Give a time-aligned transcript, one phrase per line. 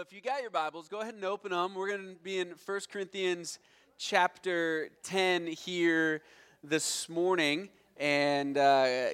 [0.00, 1.74] If you got your Bibles, go ahead and open them.
[1.74, 3.58] We're going to be in 1 Corinthians
[3.98, 6.22] chapter 10 here
[6.64, 7.68] this morning.
[7.98, 9.08] And uh,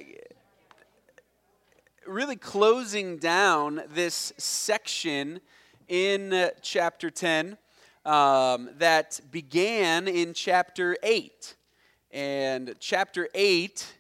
[2.07, 5.41] really closing down this section
[5.89, 7.59] in chapter 10
[8.05, 11.57] um, that began in chapter 8.
[12.13, 13.93] And chapter 8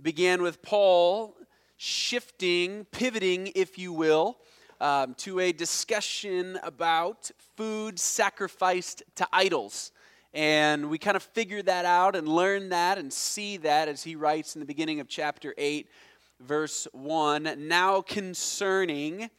[0.00, 1.34] began with Paul
[1.78, 4.38] shifting, pivoting, if you will
[4.80, 9.92] um, to a discussion about food sacrificed to idols.
[10.34, 14.14] And we kind of figure that out and learn that and see that as he
[14.14, 15.88] writes in the beginning of chapter 8,
[16.40, 19.30] verse 1 now concerning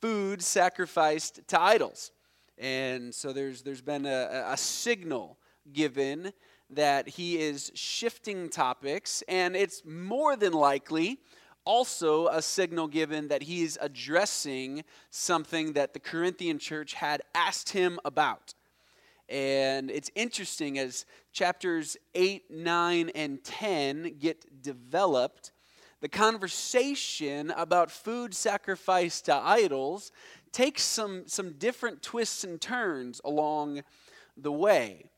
[0.00, 2.12] food sacrificed to idols.
[2.58, 5.38] And so there's, there's been a, a signal
[5.72, 6.32] given
[6.70, 11.18] that he is shifting topics, and it's more than likely
[11.68, 17.68] also a signal given that he is addressing something that the Corinthian church had asked
[17.68, 18.54] him about.
[19.28, 25.52] And it's interesting as chapters 8, 9, and 10 get developed,
[26.00, 30.10] the conversation about food sacrificed to idols
[30.52, 33.82] takes some, some different twists and turns along
[34.38, 35.10] the way.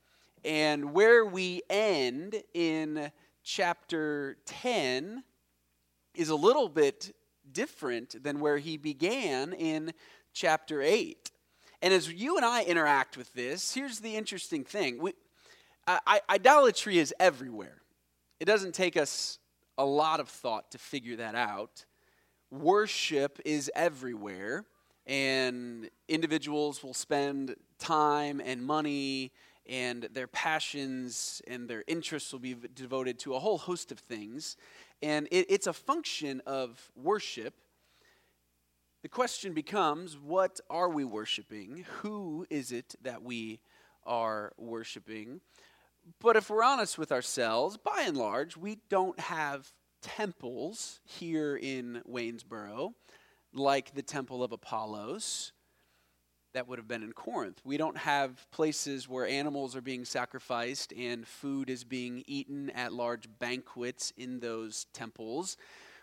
[0.44, 3.12] And where we end in
[3.44, 5.22] chapter 10
[6.20, 7.16] is a little bit
[7.50, 9.92] different than where he began in
[10.34, 11.30] chapter 8.
[11.80, 15.14] And as you and I interact with this, here's the interesting thing we,
[15.86, 17.80] I, idolatry is everywhere.
[18.38, 19.38] It doesn't take us
[19.78, 21.86] a lot of thought to figure that out.
[22.50, 24.66] Worship is everywhere,
[25.06, 29.32] and individuals will spend time and money
[29.70, 34.56] and their passions and their interests will be devoted to a whole host of things.
[35.02, 37.54] And it, it's a function of worship.
[39.02, 41.86] The question becomes what are we worshiping?
[42.00, 43.60] Who is it that we
[44.04, 45.40] are worshiping?
[46.20, 52.02] But if we're honest with ourselves, by and large, we don't have temples here in
[52.06, 52.94] Waynesboro
[53.52, 55.52] like the Temple of Apollos
[56.52, 57.60] that would have been in Corinth.
[57.64, 62.92] We don't have places where animals are being sacrificed and food is being eaten at
[62.92, 65.56] large banquets in those temples.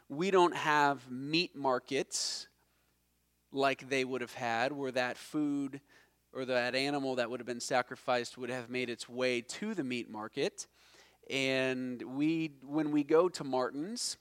[0.09, 2.47] We don't have meat markets
[3.51, 5.81] like they would have had, where that food
[6.33, 9.83] or that animal that would have been sacrificed would have made its way to the
[9.83, 10.67] meat market.
[11.29, 14.17] And we, when we go to Martin's,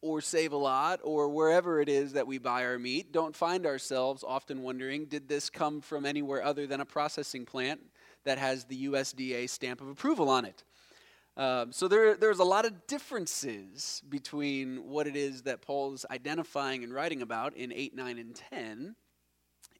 [0.00, 3.66] or Save a Lot or wherever it is that we buy our meat don't find
[3.66, 7.80] ourselves often wondering did this come from anywhere other than a processing plant
[8.24, 10.62] that has the USDA stamp of approval on it.
[11.36, 16.82] Um, so there, there's a lot of differences between what it is that Paul's identifying
[16.82, 18.96] and writing about in 8, 9, and 10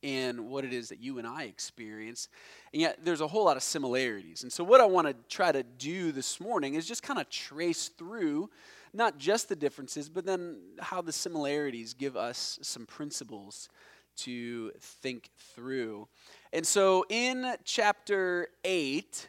[0.04, 2.28] and what it is that you and I experience.
[2.72, 4.44] And yet there's a whole lot of similarities.
[4.44, 7.28] And so what I want to try to do this morning is just kind of
[7.28, 8.50] trace through
[8.92, 13.68] not just the differences, but then how the similarities give us some principles
[14.18, 16.08] to think through.
[16.52, 19.28] And so in chapter 8,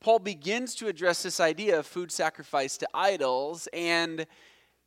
[0.00, 4.26] Paul begins to address this idea of food sacrifice to idols, and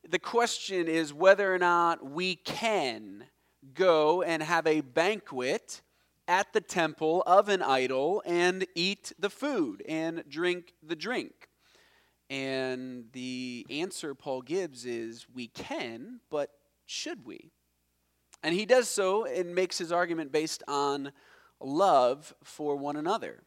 [0.10, 3.26] the question is whether or not we can
[3.74, 5.82] go and have a banquet
[6.28, 11.50] at the temple of an idol and eat the food and drink the drink.
[12.34, 16.50] And the answer Paul gives is we can, but
[16.88, 17.52] should we?
[18.42, 21.12] And he does so and makes his argument based on
[21.60, 23.44] love for one another.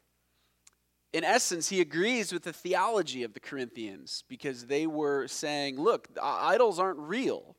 [1.13, 6.07] In essence, he agrees with the theology of the Corinthians because they were saying, look,
[6.17, 7.57] uh, idols aren't real.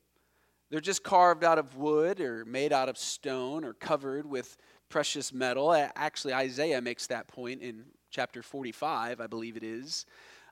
[0.70, 4.56] They're just carved out of wood or made out of stone or covered with
[4.88, 5.74] precious metal.
[5.74, 10.06] Actually, Isaiah makes that point in chapter 45, I believe it is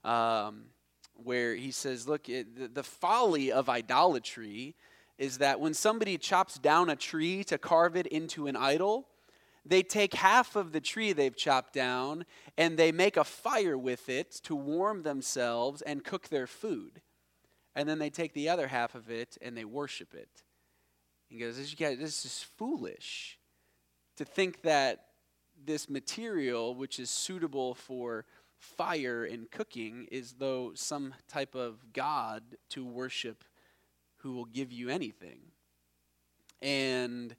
[0.05, 0.65] um,
[1.15, 4.75] where he says, Look, it, the, folly of idolatry
[5.17, 9.07] is that when somebody chops down a tree to carve it into an idol,
[9.65, 12.25] they take half of the tree they've chopped down
[12.57, 17.01] and they make a fire with it to warm themselves and cook their food.
[17.75, 20.43] And then they take the other half of it and they worship it.
[21.27, 23.39] He goes, This, this is foolish
[24.17, 25.05] to think that
[25.65, 28.25] this material, which is suitable for
[28.65, 33.43] fire and cooking is though some type of God to worship
[34.17, 35.39] who will give you anything.
[36.61, 37.35] And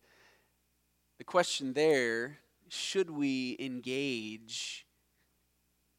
[1.19, 2.39] the question there
[2.69, 4.87] should we engage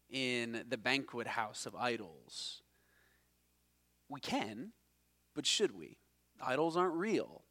[0.10, 2.62] in the banquet house of idols?
[4.10, 4.72] We can,
[5.36, 5.98] but should we?
[6.42, 7.44] Idols aren't real.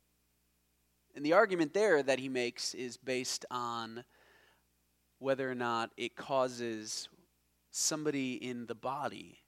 [1.14, 4.05] And the argument there that he makes is based on
[5.19, 7.08] whether or not it causes
[7.76, 9.38] somebody in the body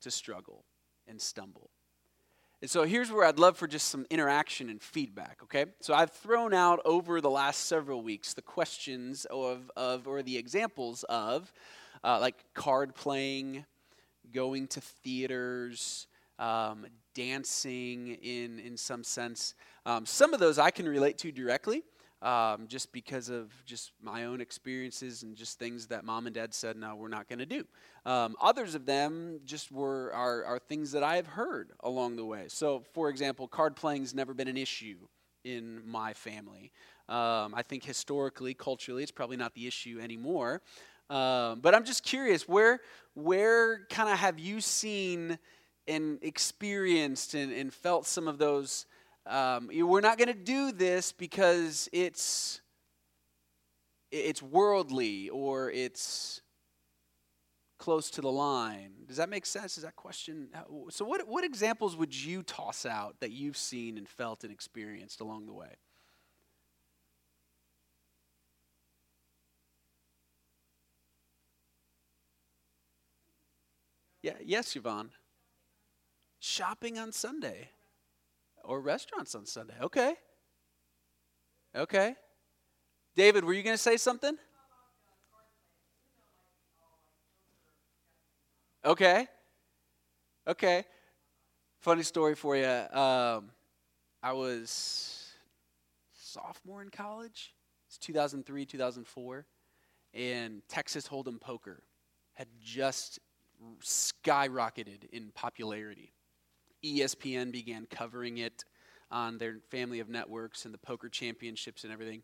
[0.00, 0.64] to struggle
[1.06, 1.70] and stumble.
[2.60, 5.66] And so here's where I'd love for just some interaction and feedback, okay?
[5.80, 10.36] So I've thrown out over the last several weeks the questions of, of or the
[10.36, 11.52] examples of
[12.02, 13.64] uh, like card playing,
[14.32, 16.08] going to theaters,
[16.38, 19.54] um, dancing in, in some sense.
[19.86, 21.84] Um, some of those I can relate to directly
[22.20, 26.52] um, just because of just my own experiences and just things that mom and dad
[26.52, 27.64] said, no, we're not going to do.
[28.04, 32.24] Um, others of them just were are, are things that I have heard along the
[32.24, 32.46] way.
[32.48, 34.96] So, for example, card playing has never been an issue
[35.44, 36.72] in my family.
[37.08, 40.60] Um, I think historically, culturally, it's probably not the issue anymore.
[41.08, 42.80] Um, but I'm just curious, where
[43.14, 45.38] where kind of have you seen
[45.86, 48.86] and experienced and, and felt some of those?
[49.28, 52.62] Um, we're not going to do this because it's
[54.10, 56.40] it's worldly or it's
[57.78, 58.92] close to the line.
[59.06, 59.76] Does that make sense?
[59.76, 60.48] Is that question?
[60.90, 65.20] So, what, what examples would you toss out that you've seen and felt and experienced
[65.20, 65.76] along the way?
[74.22, 75.10] Yeah, yes, Yvonne.
[76.40, 77.70] Shopping on Sunday
[78.68, 79.74] or restaurants on Sunday.
[79.80, 80.14] Okay.
[81.74, 82.14] Okay.
[83.16, 84.36] David, were you going to say something?
[88.84, 89.26] Okay.
[90.46, 90.84] Okay.
[91.80, 92.66] Funny story for you.
[92.66, 93.50] Um,
[94.22, 95.32] I was
[96.12, 97.54] sophomore in college.
[97.86, 99.46] It's 2003, 2004.
[100.12, 101.82] And Texas Hold'em Poker
[102.34, 103.18] had just
[103.82, 106.12] skyrocketed in popularity.
[106.84, 108.64] ESPN began covering it
[109.10, 112.22] on their family of networks and the poker championships and everything.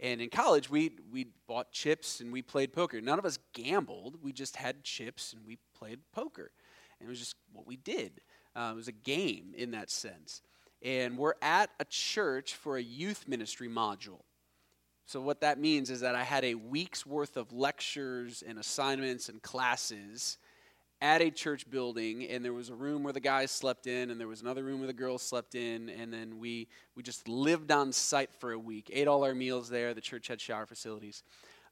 [0.00, 3.00] And in college, we we bought chips and we played poker.
[3.00, 4.18] None of us gambled.
[4.22, 6.50] We just had chips and we played poker.
[6.98, 8.20] And it was just what we did.
[8.54, 10.42] Uh, it was a game in that sense.
[10.82, 14.22] And we're at a church for a youth ministry module.
[15.06, 19.28] So, what that means is that I had a week's worth of lectures and assignments
[19.28, 20.36] and classes
[21.02, 24.18] at a church building and there was a room where the guys slept in and
[24.18, 27.70] there was another room where the girls slept in and then we we just lived
[27.70, 31.22] on site for a week ate all our meals there the church had shower facilities.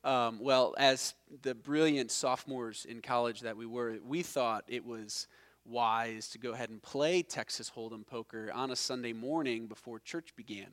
[0.02, 5.26] Um, well as the brilliant sophomores in college that we were we thought it was
[5.64, 10.36] wise to go ahead and play texas hold'em poker on a sunday morning before church
[10.36, 10.68] began.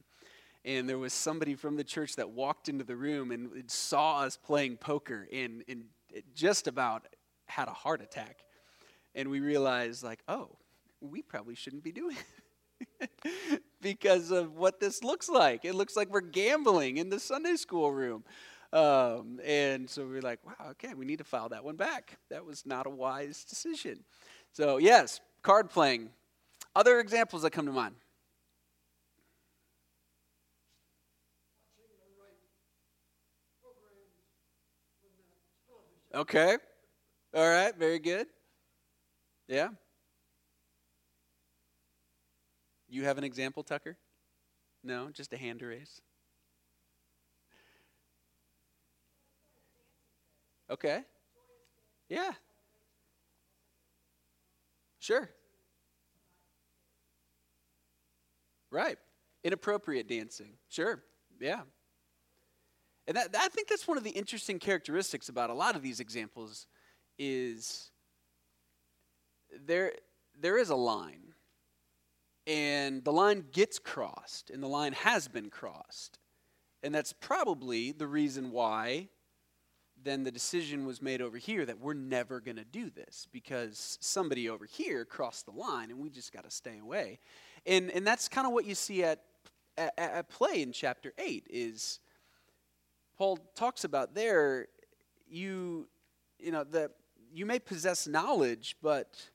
[0.65, 4.38] And there was somebody from the church that walked into the room and saw us
[4.38, 5.86] playing poker and, and
[6.36, 7.07] just about
[7.51, 8.45] had a heart attack.
[9.13, 10.50] And we realized, like, oh,
[11.01, 12.15] we probably shouldn't be doing
[13.00, 15.65] it because of what this looks like.
[15.65, 18.24] It looks like we're gambling in the Sunday school room.
[18.71, 22.18] Um, and so we are like, wow, okay, we need to file that one back.
[22.30, 24.06] That was not a wise decision.
[24.53, 26.09] So, yes, card playing.
[26.74, 27.95] Other examples that come to mind.
[36.13, 36.57] Okay.
[37.33, 38.28] All right, very good.
[39.48, 39.69] Yeah.
[42.89, 43.98] You have an example, Tucker?
[44.83, 46.01] No, just a hand raise.
[50.70, 51.01] Okay.
[52.10, 52.32] Yeah.
[55.00, 55.29] Sure.
[58.72, 58.98] Right.
[59.44, 60.53] Inappropriate dancing.
[60.70, 61.01] Sure.
[61.39, 61.62] Yeah.
[63.08, 66.00] And that, I think that's one of the interesting characteristics about a lot of these
[66.00, 66.67] examples
[67.18, 67.91] is
[69.65, 69.94] there
[70.39, 71.34] there is a line
[72.48, 76.20] and the line gets crossed and the line has been crossed
[76.84, 79.10] and that's probably the reason why
[80.03, 83.98] then the decision was made over here that we're never going to do this because
[84.01, 87.20] somebody over here crossed the line and we just got to stay away.
[87.65, 89.22] And and that's kind of what you see at,
[89.77, 92.00] at, at play in chapter 8 is
[93.18, 94.68] paul talks about there
[95.27, 95.88] you
[96.39, 96.89] you know the
[97.33, 99.29] you may possess knowledge, but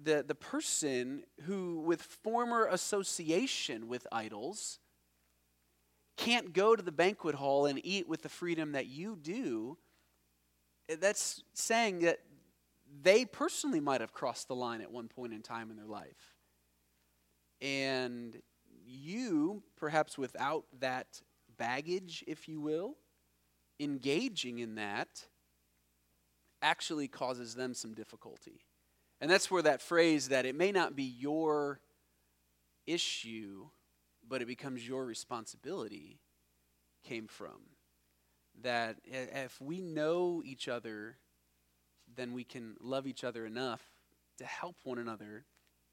[0.00, 4.78] the, the person who, with former association with idols,
[6.16, 9.78] can't go to the banquet hall and eat with the freedom that you do,
[10.98, 12.18] that's saying that
[13.02, 16.34] they personally might have crossed the line at one point in time in their life.
[17.62, 18.40] And
[18.84, 21.22] you, perhaps without that
[21.56, 22.96] baggage, if you will,
[23.78, 25.26] engaging in that
[26.62, 28.60] actually causes them some difficulty.
[29.20, 31.80] And that's where that phrase that it may not be your
[32.86, 33.66] issue,
[34.26, 36.20] but it becomes your responsibility
[37.04, 37.76] came from.
[38.62, 41.18] That if we know each other,
[42.16, 43.82] then we can love each other enough
[44.38, 45.44] to help one another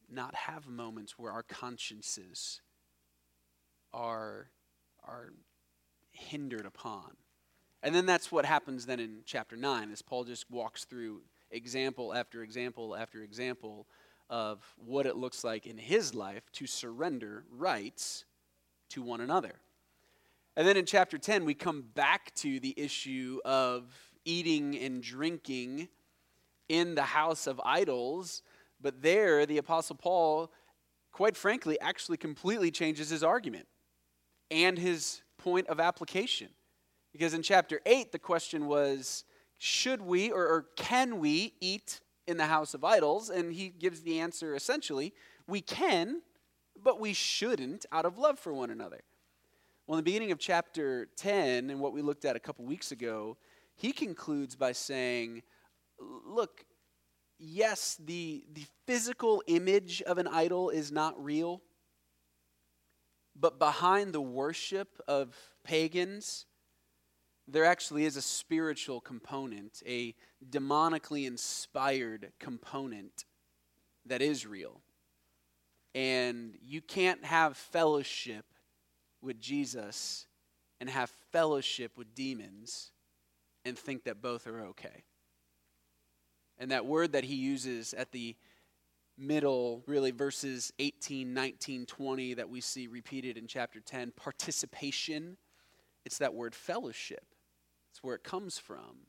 [0.09, 2.61] not have moments where our consciences
[3.93, 4.49] are,
[5.05, 5.33] are
[6.11, 7.17] hindered upon.
[7.83, 12.13] And then that's what happens then in chapter 9 as Paul just walks through example
[12.13, 13.87] after example after example
[14.29, 18.25] of what it looks like in his life to surrender rights
[18.89, 19.53] to one another.
[20.55, 23.85] And then in chapter 10, we come back to the issue of
[24.25, 25.87] eating and drinking
[26.67, 28.41] in the house of idols.
[28.81, 30.51] But there, the Apostle Paul,
[31.11, 33.67] quite frankly, actually completely changes his argument
[34.49, 36.49] and his point of application.
[37.17, 39.23] Because in chapter 8, the question was
[39.57, 43.31] should we or, or can we eat in the house of idols?
[43.31, 45.13] And he gives the answer essentially
[45.47, 46.21] we can,
[46.81, 49.01] but we shouldn't out of love for one another.
[49.87, 52.91] Well, in the beginning of chapter 10, and what we looked at a couple weeks
[52.91, 53.37] ago,
[53.73, 55.41] he concludes by saying,
[55.99, 56.65] Look,
[57.39, 61.63] yes, the, the physical image of an idol is not real,
[63.35, 66.45] but behind the worship of pagans,
[67.47, 70.13] there actually is a spiritual component, a
[70.49, 73.25] demonically inspired component
[74.05, 74.81] that is real.
[75.95, 78.45] And you can't have fellowship
[79.21, 80.27] with Jesus
[80.79, 82.91] and have fellowship with demons
[83.65, 85.03] and think that both are okay.
[86.59, 88.35] And that word that he uses at the
[89.17, 95.37] middle, really verses 18, 19, 20, that we see repeated in chapter 10, participation,
[96.05, 97.25] it's that word fellowship.
[97.97, 99.07] It's where it comes from.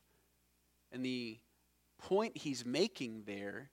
[0.91, 1.39] And the
[1.99, 3.69] point he's making there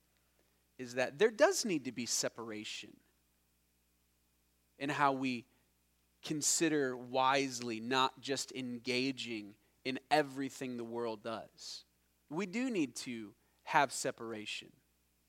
[0.78, 2.90] is that there does need to be separation
[4.78, 5.46] in how we
[6.22, 9.54] consider wisely, not just engaging
[9.86, 11.86] in everything the world does.
[12.30, 14.74] We do need to have separation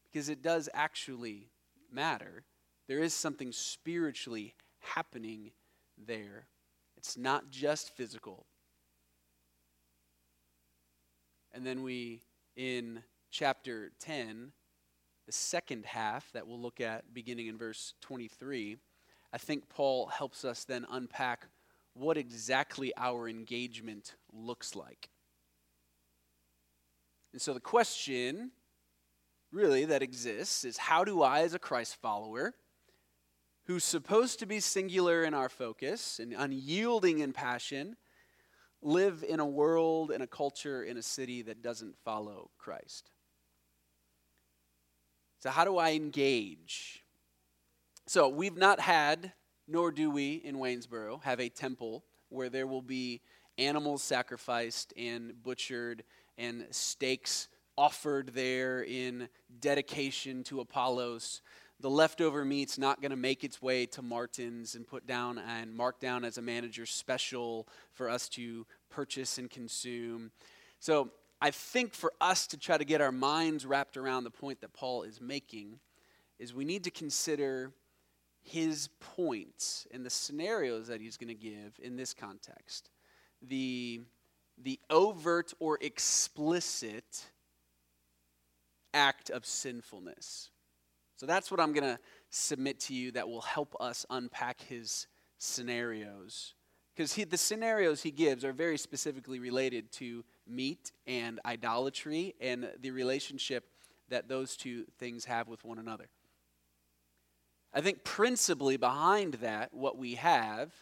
[0.02, 1.50] because it does actually
[1.92, 2.42] matter.
[2.88, 5.52] There is something spiritually happening
[5.96, 6.48] there.
[6.96, 8.46] It's not just physical,
[11.56, 12.20] and then we,
[12.54, 14.52] in chapter 10,
[15.24, 18.76] the second half that we'll look at beginning in verse 23,
[19.32, 21.46] I think Paul helps us then unpack
[21.94, 25.08] what exactly our engagement looks like.
[27.32, 28.50] And so the question
[29.50, 32.52] really that exists is how do I, as a Christ follower,
[33.64, 37.96] who's supposed to be singular in our focus and unyielding in passion,
[38.86, 43.10] live in a world, in a culture, in a city that doesn't follow Christ.
[45.40, 47.04] So, how do I engage?
[48.06, 49.32] So, we've not had,
[49.66, 53.20] nor do we in Waynesboro, have a temple where there will be
[53.58, 56.04] animals sacrificed and butchered
[56.38, 59.28] and steaks offered there in
[59.60, 61.42] dedication to Apollos
[61.80, 65.74] the leftover meat's not going to make its way to Martin's and put down and
[65.74, 70.30] mark down as a manager special for us to purchase and consume.
[70.78, 74.60] So I think for us to try to get our minds wrapped around the point
[74.60, 75.78] that Paul is making
[76.38, 77.72] is we need to consider
[78.42, 82.90] his points and the scenarios that he's going to give in this context.
[83.42, 84.02] The,
[84.62, 87.24] the overt or explicit
[88.94, 90.50] act of sinfulness
[91.16, 91.98] so that's what I'm going to
[92.30, 95.06] submit to you that will help us unpack his
[95.38, 96.54] scenarios.
[96.96, 102.90] Because the scenarios he gives are very specifically related to meat and idolatry and the
[102.90, 103.68] relationship
[104.08, 106.08] that those two things have with one another.
[107.74, 110.72] I think principally behind that, what we have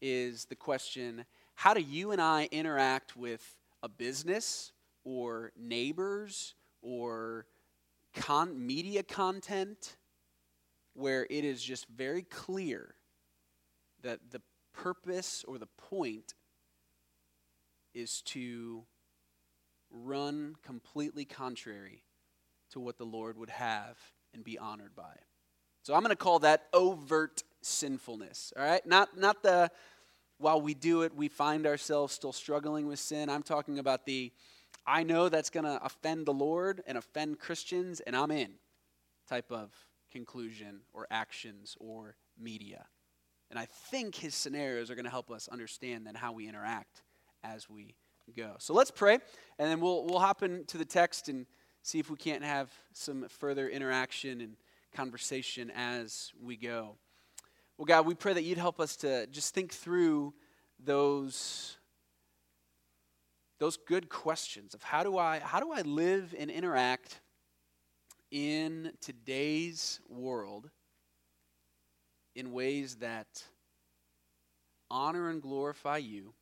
[0.00, 1.26] is the question
[1.56, 4.72] how do you and I interact with a business
[5.04, 7.44] or neighbors or
[8.14, 9.98] con- media content
[10.94, 12.94] where it is just very clear
[14.02, 14.40] that the
[14.72, 16.34] purpose or the point
[17.94, 18.84] is to
[19.90, 22.04] run completely contrary
[22.70, 23.98] to what the Lord would have
[24.32, 25.16] and be honored by.
[25.82, 28.84] So I'm going to call that overt sinfulness, all right?
[28.86, 29.70] Not not the
[30.38, 33.28] while we do it we find ourselves still struggling with sin.
[33.28, 34.32] I'm talking about the
[34.86, 38.52] I know that's going to offend the Lord and offend Christians, and I'm in
[39.28, 39.72] type of
[40.10, 42.86] conclusion or actions or media.
[43.50, 47.02] And I think his scenarios are going to help us understand then how we interact
[47.42, 47.96] as we
[48.36, 48.54] go.
[48.58, 49.14] So let's pray,
[49.58, 51.46] and then we'll, we'll hop into the text and
[51.82, 54.56] see if we can't have some further interaction and
[54.94, 56.96] conversation as we go.
[57.76, 60.34] Well, God, we pray that you'd help us to just think through
[60.78, 61.76] those
[63.58, 67.20] those good questions of how do I how do I live and interact
[68.30, 70.70] in today's world
[72.40, 73.44] in ways that
[74.90, 76.32] honor and glorify you,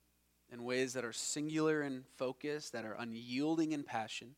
[0.53, 4.37] in ways that are singular in focus, that are unyielding in passion.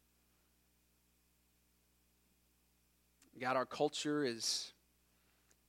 [3.39, 4.73] God, our culture is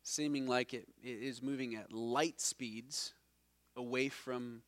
[0.01, 3.13] seeming like it is moving at light speeds
[3.75, 4.61] away from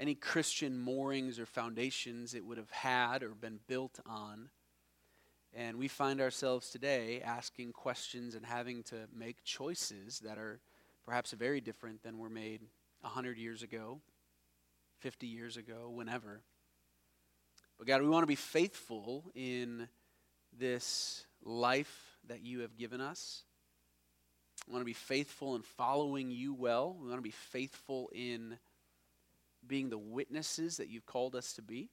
[0.00, 4.50] any Christian moorings or foundations it would have had or been built on.
[5.56, 10.58] And we find ourselves today asking questions and having to make choices that are
[11.06, 12.60] perhaps very different than were made
[13.02, 14.00] 100 years ago,
[14.98, 16.40] 50 years ago, whenever.
[17.78, 19.88] But God, we want to be faithful in
[20.58, 23.44] this life that you have given us.
[24.66, 26.96] We want to be faithful in following you well.
[27.00, 28.58] We want to be faithful in
[29.64, 31.90] being the witnesses that you've called us to be.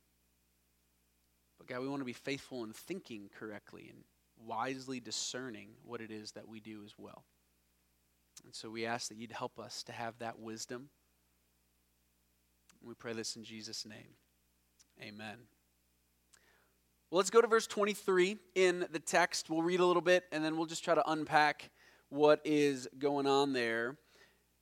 [1.62, 4.04] But God, we want to be faithful in thinking correctly and
[4.48, 7.24] wisely discerning what it is that we do as well.
[8.44, 10.90] And so we ask that you'd help us to have that wisdom.
[12.82, 14.16] We pray this in Jesus' name.
[15.04, 15.38] Amen.
[17.12, 19.48] Well, let's go to verse 23 in the text.
[19.48, 21.70] We'll read a little bit and then we'll just try to unpack
[22.10, 23.98] what is going on there.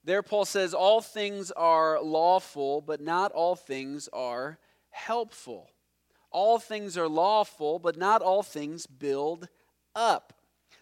[0.04, 5.70] There, Paul says, All things are lawful, but not all things are helpful.
[6.32, 9.48] All things are lawful, but not all things build
[9.96, 10.34] up.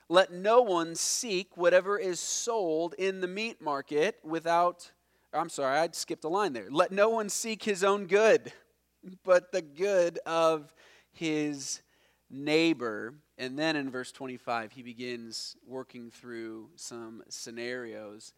[0.09, 4.91] Let no one seek whatever is sold in the meat market without,
[5.33, 6.67] I'm sorry, I skipped a line there.
[6.69, 8.53] Let no one seek his own good,
[9.23, 10.73] but the good of
[11.11, 11.81] his
[12.29, 13.15] neighbor.
[13.37, 18.33] And then in verse 25, he begins working through some scenarios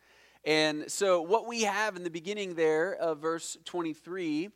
[0.45, 4.49] and so, what we have in the beginning there of verse 23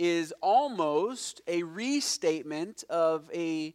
[0.00, 3.74] is almost a restatement of a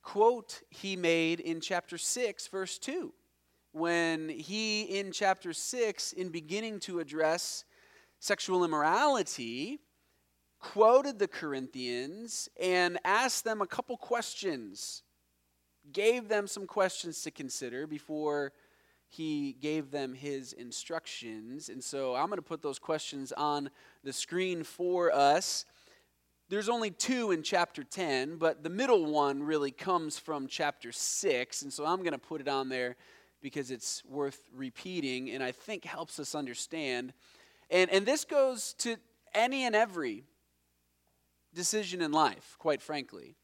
[0.00, 3.12] quote he made in chapter 6, verse 2.
[3.72, 7.64] When he, in chapter 6, in beginning to address
[8.20, 9.80] sexual immorality,
[10.60, 15.02] quoted the Corinthians and asked them a couple questions,
[15.92, 18.52] gave them some questions to consider before
[19.08, 21.68] he gave them his instructions.
[21.68, 23.70] And so I'm going to put those questions on
[24.02, 25.64] the screen for us.
[26.48, 31.62] There's only two in chapter 10, but the middle one really comes from chapter 6.
[31.62, 32.96] And so I'm going to put it on there
[33.40, 37.12] because it's worth repeating and I think helps us understand.
[37.70, 38.96] And, and this goes to
[39.34, 40.24] any and every
[41.54, 43.36] decision in life, quite frankly.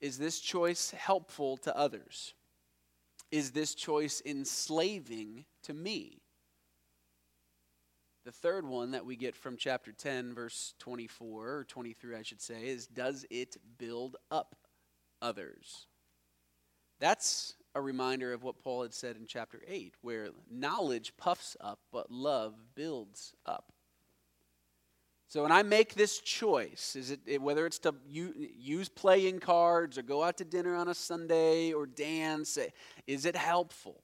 [0.00, 2.34] Is this choice helpful to others?
[3.30, 6.21] Is this choice enslaving to me?
[8.24, 12.40] The third one that we get from chapter 10, verse 24, or 23, I should
[12.40, 14.54] say, is Does it build up
[15.20, 15.86] others?
[17.00, 21.80] That's a reminder of what Paul had said in chapter 8, where knowledge puffs up,
[21.90, 23.72] but love builds up.
[25.26, 30.02] So when I make this choice, is it whether it's to use playing cards or
[30.02, 32.68] go out to dinner on a Sunday or dance, eh,
[33.06, 34.02] is it helpful?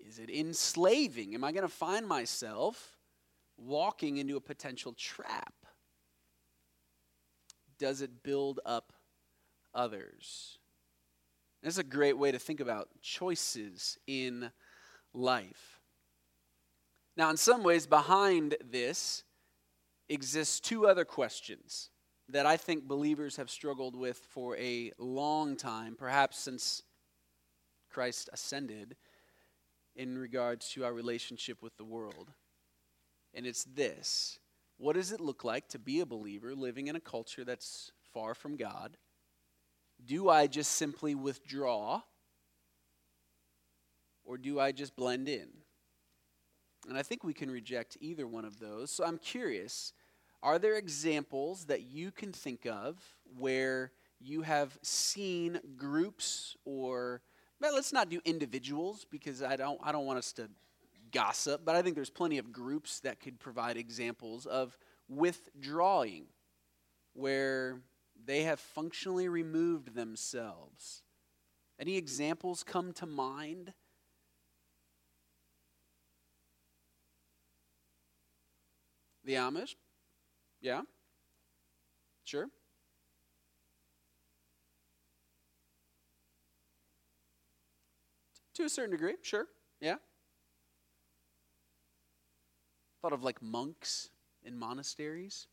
[0.00, 1.34] Is it enslaving?
[1.34, 2.95] Am I going to find myself
[3.56, 5.54] walking into a potential trap?
[7.78, 8.92] Does it build up
[9.74, 10.58] others?
[11.62, 14.50] This is a great way to think about choices in
[15.12, 15.80] life.
[17.16, 19.24] Now, in some ways, behind this
[20.08, 21.90] exists two other questions
[22.28, 26.82] that I think believers have struggled with for a long time, perhaps since
[27.90, 28.96] Christ ascended,
[29.94, 32.32] in regards to our relationship with the world.
[33.36, 34.40] And it's this
[34.78, 38.34] What does it look like to be a believer living in a culture that's far
[38.34, 38.96] from God?
[40.04, 42.02] Do I just simply withdraw?
[44.24, 45.48] Or do I just blend in?
[46.88, 48.90] And I think we can reject either one of those.
[48.90, 49.92] So I'm curious
[50.42, 52.96] are there examples that you can think of
[53.36, 57.22] where you have seen groups or
[57.60, 60.48] let's not do individuals because I don't I don't want us to
[61.12, 64.76] gossip, but I think there's plenty of groups that could provide examples of
[65.08, 66.26] withdrawing
[67.14, 67.80] where
[68.24, 71.02] they have functionally removed themselves.
[71.78, 73.72] Any examples come to mind?
[79.24, 79.74] The Amish?
[80.60, 80.82] Yeah?
[82.24, 82.48] Sure?
[88.54, 89.46] To a certain degree, sure.
[89.80, 89.96] Yeah?
[93.06, 94.10] Thought of like monks
[94.44, 95.46] in monasteries.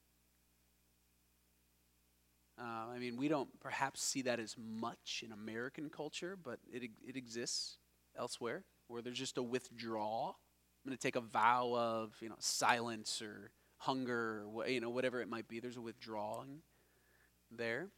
[2.60, 6.90] Uh, I mean, we don't perhaps see that as much in American culture, but it,
[7.08, 7.78] it exists
[8.18, 10.40] elsewhere where there's just a withdrawal.
[10.84, 14.90] I'm going to take a vow of, you know, silence or hunger or, you know,
[14.90, 15.60] whatever it might be.
[15.60, 16.62] There's a withdrawing
[17.52, 17.90] there.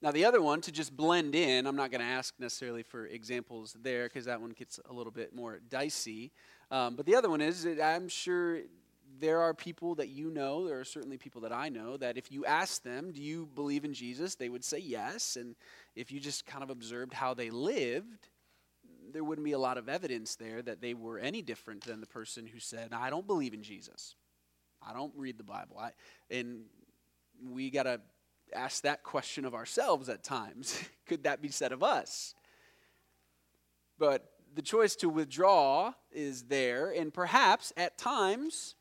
[0.00, 3.06] Now, the other one, to just blend in, I'm not going to ask necessarily for
[3.06, 6.30] examples there because that one gets a little bit more dicey.
[6.70, 8.60] Um, but the other one is, I'm sure
[9.18, 12.30] there are people that you know, there are certainly people that I know, that if
[12.30, 15.36] you ask them, do you believe in Jesus, they would say yes.
[15.36, 15.56] And
[15.96, 18.28] if you just kind of observed how they lived,
[19.12, 22.06] there wouldn't be a lot of evidence there that they were any different than the
[22.06, 24.14] person who said, I don't believe in Jesus.
[24.86, 25.78] I don't read the Bible.
[25.78, 25.90] I,
[26.30, 26.66] and
[27.44, 28.00] we got to
[28.52, 30.82] ask that question of ourselves at times.
[31.06, 32.34] Could that be said of us?
[33.98, 38.74] But the choice to withdraw is there, and perhaps at times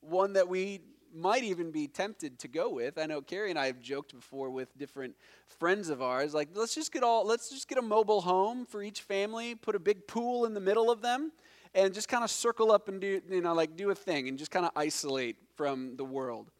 [0.00, 0.80] one that we
[1.14, 2.98] might even be tempted to go with.
[2.98, 5.16] I know Carrie and I have joked before with different
[5.46, 8.82] friends of ours, like let's just get all let's just get a mobile home for
[8.82, 11.32] each family, put a big pool in the middle of them,
[11.74, 14.38] and just kind of circle up and do you know like do a thing and
[14.38, 16.50] just kind of isolate from the world.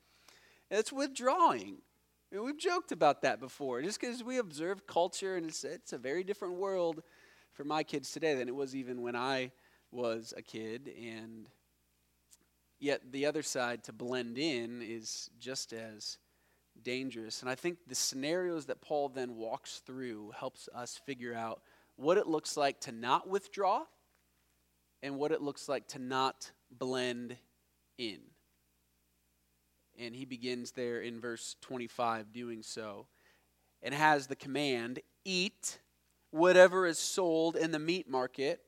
[0.71, 1.79] It's withdrawing.
[2.31, 5.93] I mean, we've joked about that before, just because we observe culture and it's it's
[5.93, 7.03] a very different world
[7.53, 9.51] for my kids today than it was even when I
[9.91, 11.49] was a kid and
[12.81, 16.19] Yet the other side, to blend in, is just as
[16.83, 17.41] dangerous.
[17.43, 21.61] And I think the scenarios that Paul then walks through helps us figure out
[21.97, 23.83] what it looks like to not withdraw
[25.03, 27.37] and what it looks like to not blend
[27.99, 28.21] in.
[29.99, 33.09] And he begins there in verse 25 doing so
[33.83, 35.81] and has the command eat
[36.31, 38.61] whatever is sold in the meat market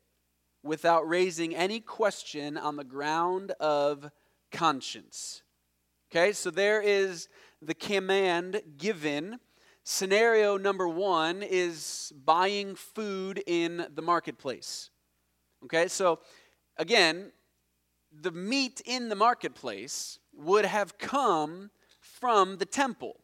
[0.62, 4.10] without raising any question on the ground of
[4.50, 5.42] conscience.
[6.10, 7.28] Okay, so there is
[7.62, 9.38] the command given.
[9.84, 14.90] Scenario number one is buying food in the marketplace.
[15.64, 16.20] Okay, so
[16.76, 17.32] again,
[18.12, 23.16] the meat in the marketplace would have come from the temple.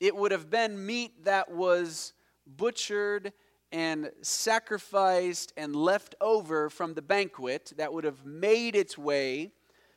[0.00, 2.12] It would have been meat that was
[2.46, 3.32] butchered
[3.70, 9.52] and sacrificed and left over from the banquet that would have made its way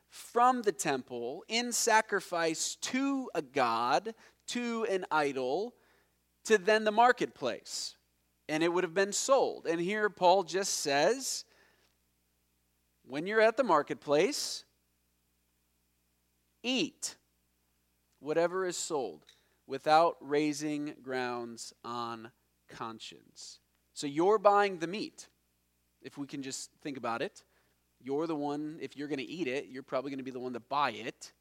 [0.09, 4.13] from the temple in sacrifice to a god,
[4.47, 5.73] to an idol,
[6.45, 7.95] to then the marketplace.
[8.47, 9.65] And it would have been sold.
[9.65, 11.45] And here Paul just says
[13.03, 14.64] when you're at the marketplace,
[16.65, 17.15] eat
[18.19, 19.23] whatever is sold
[19.67, 22.32] without raising grounds on
[22.67, 23.60] conscience.
[23.93, 25.28] So you're buying the meat,
[26.01, 27.43] if we can just think about it.
[28.01, 30.39] You're the one, if you're going to eat it, you're probably going to be the
[30.39, 31.32] one to buy it.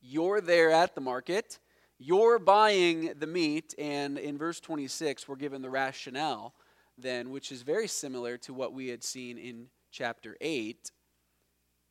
[0.00, 1.58] You're there at the market.
[1.98, 3.74] You're buying the meat.
[3.78, 6.54] And in verse 26, we're given the rationale
[6.98, 10.90] then, which is very similar to what we had seen in chapter 8.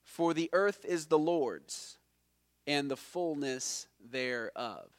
[0.03, 1.97] For the earth is the Lord's,
[2.67, 4.89] and the fullness thereof.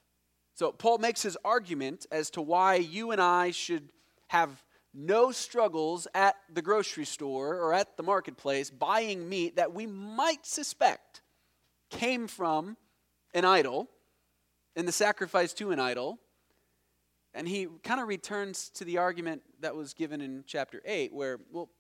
[0.55, 3.91] So Paul makes his argument as to why you and I should
[4.29, 4.63] have
[4.95, 10.45] no struggles at the grocery store or at the marketplace buying meat that we might
[10.45, 11.23] suspect
[11.91, 12.77] came from
[13.35, 13.89] an idol
[14.77, 16.19] and the sacrifice to an idol.
[17.35, 21.39] And he kind of returns to the argument that was given in chapter 8, where,
[21.51, 21.71] well,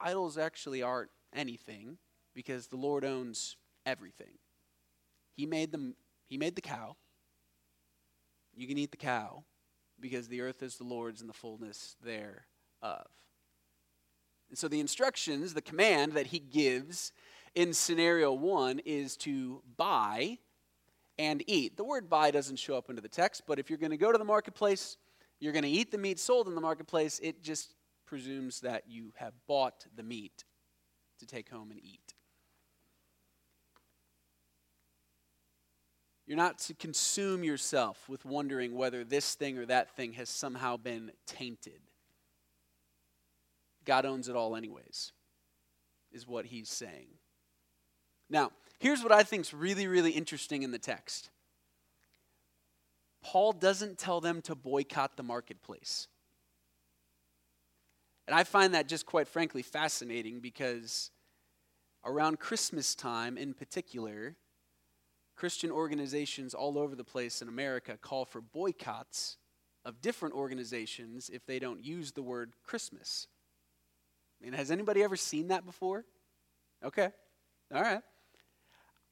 [0.00, 1.98] idols actually aren't anything
[2.34, 3.56] because the Lord owns
[3.86, 4.32] everything.
[5.36, 5.94] He made them,
[6.26, 6.96] he made the cow.
[8.54, 9.44] You can eat the cow
[9.98, 13.06] because the earth is the Lord's and the fullness thereof.
[14.50, 17.12] And so the instructions, the command that he gives
[17.54, 20.38] in scenario one is to buy
[21.18, 21.76] and eat.
[21.76, 24.12] The word buy doesn't show up into the text, but if you're going to go
[24.12, 24.96] to the marketplace,
[25.40, 27.74] you're going to eat the meat sold in the marketplace, it just
[28.06, 30.44] presumes that you have bought the meat
[31.18, 32.01] to take home and eat.
[36.26, 40.76] You're not to consume yourself with wondering whether this thing or that thing has somehow
[40.76, 41.80] been tainted.
[43.84, 45.12] God owns it all, anyways,
[46.12, 47.08] is what he's saying.
[48.30, 51.30] Now, here's what I think is really, really interesting in the text
[53.22, 56.08] Paul doesn't tell them to boycott the marketplace.
[58.26, 61.10] And I find that just quite frankly fascinating because
[62.04, 64.36] around Christmas time in particular,
[65.42, 69.38] Christian organizations all over the place in America call for boycotts
[69.84, 73.26] of different organizations if they don't use the word Christmas.
[74.40, 76.04] I mean, has anybody ever seen that before?
[76.84, 77.08] Okay.
[77.74, 78.02] All right.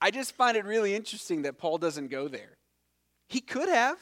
[0.01, 2.59] I just find it really interesting that Paul doesn't go there.
[3.27, 3.99] He could have.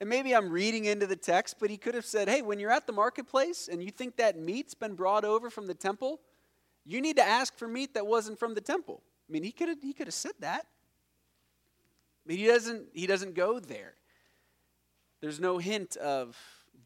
[0.00, 2.70] And maybe I'm reading into the text, but he could have said, hey, when you're
[2.70, 6.18] at the marketplace and you think that meat's been brought over from the temple,
[6.86, 9.02] you need to ask for meat that wasn't from the temple.
[9.28, 10.64] I mean, he could have, he could have said that.
[12.26, 13.94] He doesn't, he doesn't go there.
[15.20, 16.36] There's no hint of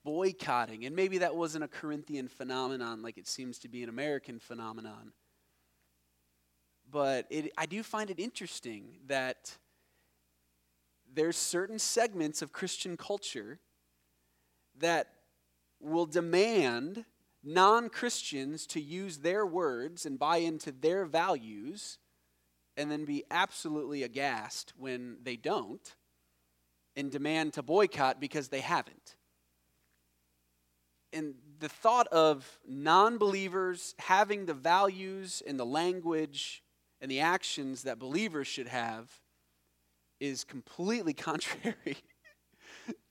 [0.04, 0.84] boycotting.
[0.84, 5.12] And maybe that wasn't a Corinthian phenomenon like it seems to be an American phenomenon.
[6.90, 9.56] But it, I do find it interesting that
[11.12, 13.58] there's certain segments of Christian culture
[14.78, 15.08] that
[15.80, 17.04] will demand
[17.42, 21.98] non Christians to use their words and buy into their values
[22.76, 25.96] and then be absolutely aghast when they don't
[26.94, 29.16] and demand to boycott because they haven't.
[31.12, 36.62] And the thought of non believers having the values and the language
[37.00, 39.10] and the actions that believers should have
[40.20, 41.96] is completely contrary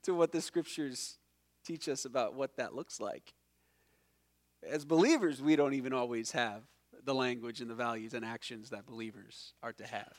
[0.04, 1.18] to what the scriptures
[1.66, 3.34] teach us about what that looks like.
[4.68, 6.64] As believers, we don't even always have
[7.04, 10.14] the language and the values and actions that believers are to have.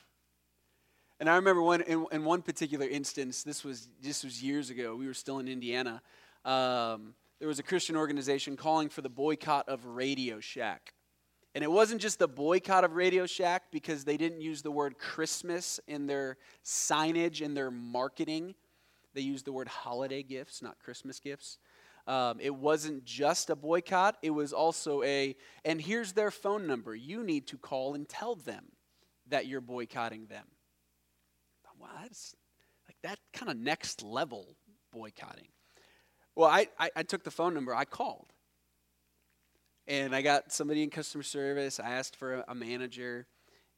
[1.18, 3.42] And I remember one in, in one particular instance.
[3.42, 4.94] This was this was years ago.
[4.96, 6.02] We were still in Indiana.
[6.44, 10.92] Um, there was a Christian organization calling for the boycott of Radio Shack.
[11.54, 14.98] And it wasn't just the boycott of Radio Shack because they didn't use the word
[14.98, 18.54] Christmas in their signage, in their marketing.
[19.14, 21.58] They used the word holiday gifts, not Christmas gifts.
[22.06, 26.94] Um, it wasn't just a boycott, it was also a, and here's their phone number.
[26.94, 28.66] You need to call and tell them
[29.28, 30.44] that you're boycotting them.
[31.80, 32.34] Wow, that's
[32.88, 34.56] like that kind of next level
[34.92, 35.48] boycotting.
[36.34, 38.32] Well, I, I, I took the phone number, I called.
[39.88, 41.78] And I got somebody in customer service.
[41.78, 43.26] I asked for a, a manager.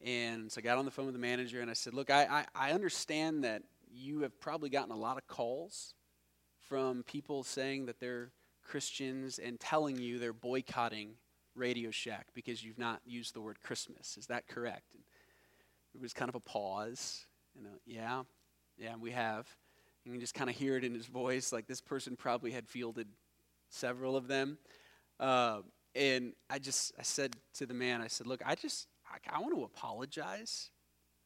[0.01, 2.25] And so I got on the phone with the manager and I said, Look, I,
[2.55, 5.95] I, I understand that you have probably gotten a lot of calls
[6.69, 8.31] from people saying that they're
[8.63, 11.13] Christians and telling you they're boycotting
[11.55, 14.17] Radio Shack because you've not used the word Christmas.
[14.19, 14.95] Is that correct?
[14.95, 15.03] And
[15.95, 17.27] it was kind of a pause.
[17.57, 18.23] You know, yeah,
[18.77, 19.49] yeah, we have.
[20.05, 22.69] You can just kind of hear it in his voice, like this person probably had
[22.69, 23.09] fielded
[23.71, 24.59] several of them.
[25.19, 25.61] Uh,
[25.95, 29.41] and I just, I said to the man, I said, look, I just, I, I
[29.41, 30.71] want to apologize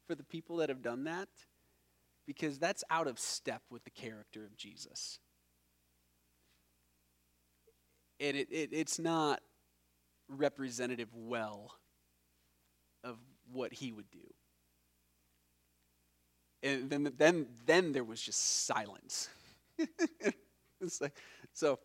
[0.07, 1.29] for the people that have done that
[2.27, 5.19] because that's out of step with the character of Jesus
[8.23, 9.41] and it, it, it's not
[10.29, 11.75] representative well
[13.03, 13.19] of
[13.53, 14.19] what he would do.
[16.63, 19.29] And then, then, then there was just silence.
[21.01, 21.17] like,
[21.53, 21.81] so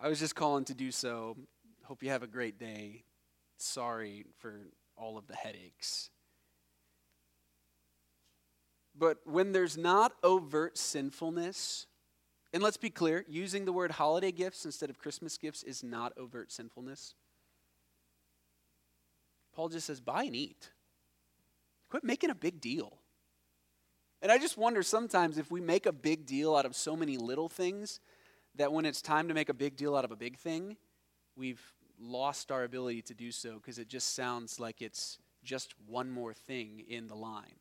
[0.00, 1.36] I was just calling to do so.
[1.84, 3.04] Hope you have a great day.
[3.58, 4.54] Sorry for
[4.96, 6.08] all of the headaches.
[8.96, 11.86] But when there's not overt sinfulness,
[12.52, 16.12] and let's be clear using the word holiday gifts instead of Christmas gifts is not
[16.16, 17.14] overt sinfulness.
[19.54, 20.70] Paul just says, buy and eat.
[21.90, 22.98] Quit making a big deal.
[24.22, 27.16] And I just wonder sometimes if we make a big deal out of so many
[27.16, 28.00] little things
[28.56, 30.76] that when it's time to make a big deal out of a big thing,
[31.36, 31.62] we've
[32.00, 36.34] lost our ability to do so because it just sounds like it's just one more
[36.34, 37.58] thing in the line.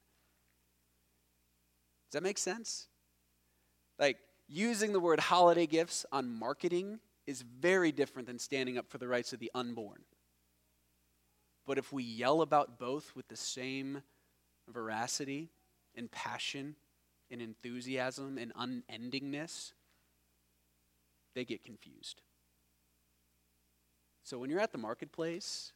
[2.10, 2.88] Does that make sense?
[4.00, 4.18] Like,
[4.48, 9.08] using the word holiday gifts on marketing is very different than standing up for the
[9.08, 10.02] rights of the unborn.
[11.66, 14.02] But if we yell about both with the same
[14.70, 15.50] veracity
[15.96, 16.76] and passion
[17.30, 19.74] and enthusiasm and unendingness,
[21.36, 22.22] they get confused.
[24.24, 25.74] So when you're at the marketplace,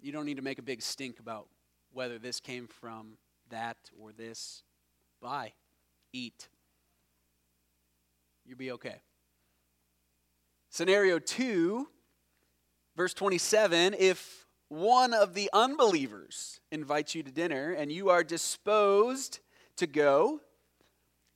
[0.00, 1.46] you don't need to make a big stink about
[1.92, 3.18] whether this came from
[3.50, 4.62] that or this.
[5.20, 5.52] Buy
[6.12, 6.48] eat.
[8.44, 8.96] You'll be okay.
[10.70, 11.88] Scenario two,
[12.96, 19.40] verse 27 if one of the unbelievers invites you to dinner and you are disposed
[19.76, 20.40] to go,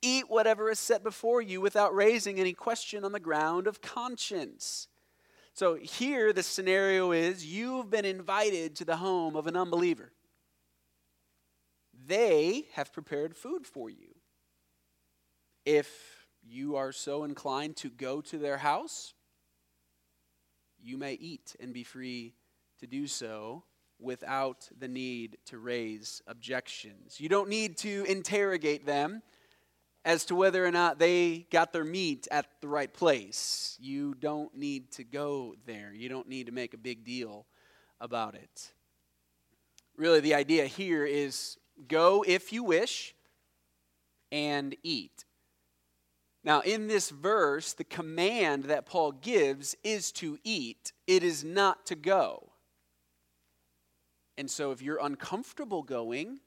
[0.01, 4.87] eat whatever is set before you without raising any question on the ground of conscience.
[5.53, 10.11] So here, the scenario is you've been invited to the home of an unbeliever.
[12.07, 14.14] They have prepared food for you.
[15.65, 19.13] If you are so inclined to go to their house,
[20.81, 22.35] you may eat and be free
[22.79, 23.63] to do so
[23.99, 27.19] without the need to raise objections.
[27.19, 29.23] You don't need to interrogate them
[30.03, 33.75] as to whether or not they got their meat at the right place.
[33.81, 37.47] You don't need to go there, you don't need to make a big deal
[37.99, 38.71] about it.
[39.97, 43.15] Really, the idea here is go if you wish
[44.31, 45.24] and eat.
[46.45, 51.87] Now, in this verse, the command that Paul gives is to eat, it is not
[51.87, 52.51] to go.
[54.37, 56.39] And so, if you're uncomfortable going,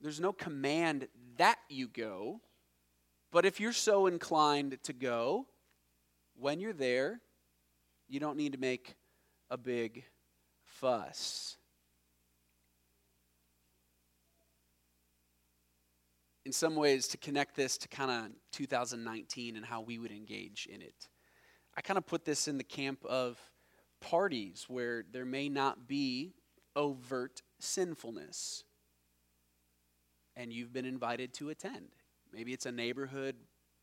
[0.00, 1.06] there's no command
[1.36, 2.40] that you go.
[3.30, 5.46] But if you're so inclined to go,
[6.36, 7.20] when you're there,
[8.08, 8.96] you don't need to make
[9.50, 10.04] a big
[10.64, 11.56] fuss.
[16.44, 20.68] In some ways, to connect this to kind of 2019 and how we would engage
[20.70, 21.08] in it,
[21.76, 23.38] I kind of put this in the camp of
[24.00, 26.34] parties where there may not be
[26.76, 28.64] overt sinfulness
[30.36, 31.88] and you've been invited to attend.
[32.32, 33.36] Maybe it's a neighborhood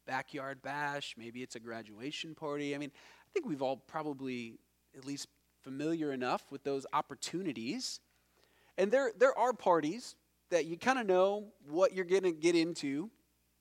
[0.05, 2.75] backyard bash, maybe it's a graduation party.
[2.75, 4.59] I mean, I think we've all probably
[4.97, 5.27] at least
[5.61, 7.99] familiar enough with those opportunities.
[8.77, 10.15] And there there are parties
[10.51, 13.09] that you kind of know what you're going to get into,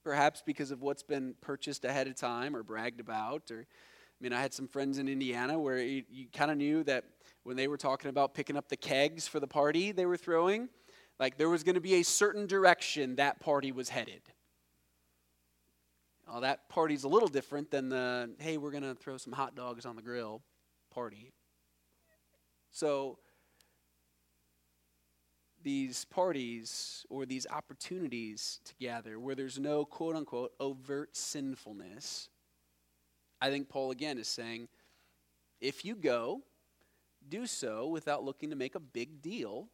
[0.05, 3.67] perhaps because of what's been purchased ahead of time or bragged about or
[4.21, 7.05] I mean, I had some friends in Indiana where you, you kind of knew that
[7.45, 10.69] when they were talking about picking up the kegs for the party they were throwing,
[11.19, 14.21] like there was going to be a certain direction that party was headed.
[16.29, 19.57] Well, that party's a little different than the, hey, we're going to throw some hot
[19.57, 20.43] dogs on the grill
[20.93, 21.33] party.
[22.73, 23.19] So,
[25.63, 32.29] these parties or these opportunities to gather where there's no quote unquote overt sinfulness,
[33.41, 34.69] I think Paul again is saying
[35.61, 36.43] if you go,
[37.29, 39.69] do so without looking to make a big deal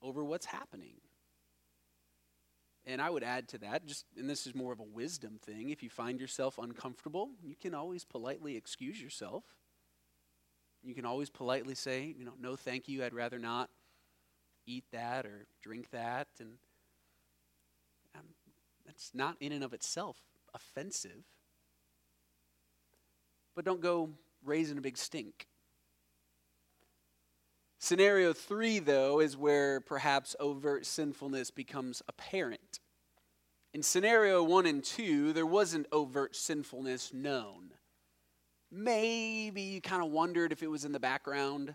[0.00, 0.94] over what's happening.
[2.86, 5.70] And I would add to that, just and this is more of a wisdom thing,
[5.70, 9.44] if you find yourself uncomfortable, you can always politely excuse yourself.
[10.82, 13.68] You can always politely say, you know, no thank you, I'd rather not
[14.68, 16.50] eat that or drink that and
[18.14, 18.22] um,
[18.86, 20.18] that's not in and of itself
[20.54, 21.24] offensive.
[23.56, 24.10] But don't go
[24.44, 25.46] raising a big stink.
[27.80, 32.80] Scenario three, though, is where perhaps overt sinfulness becomes apparent.
[33.72, 37.70] In scenario one and two, there wasn't overt sinfulness known.
[38.70, 41.74] Maybe you kind of wondered if it was in the background,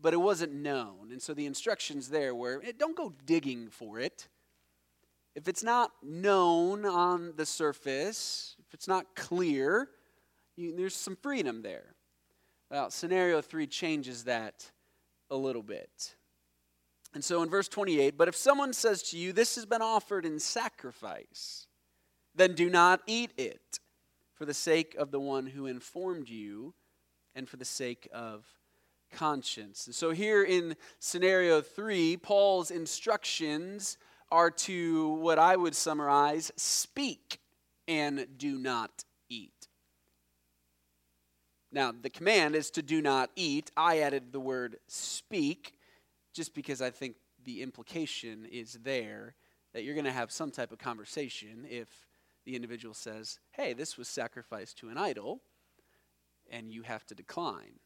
[0.00, 1.10] but it wasn't known.
[1.10, 4.28] And so the instructions there were eh, don't go digging for it.
[5.34, 9.88] If it's not known on the surface, if it's not clear,
[10.56, 11.94] you, there's some freedom there.
[12.70, 14.70] Well, scenario three changes that
[15.30, 16.16] a little bit.
[17.14, 20.26] And so in verse 28, but if someone says to you, This has been offered
[20.26, 21.66] in sacrifice,
[22.34, 23.80] then do not eat it
[24.34, 26.74] for the sake of the one who informed you
[27.34, 28.44] and for the sake of
[29.10, 29.86] conscience.
[29.86, 33.98] And so here in scenario three, Paul's instructions
[34.30, 37.40] are to what I would summarize speak
[37.86, 39.68] and do not eat.
[41.70, 43.70] Now, the command is to do not eat.
[43.76, 45.74] I added the word speak
[46.32, 49.34] just because I think the implication is there
[49.72, 51.88] that you're going to have some type of conversation if
[52.44, 55.40] the individual says, hey, this was sacrificed to an idol,
[56.50, 57.78] and you have to decline.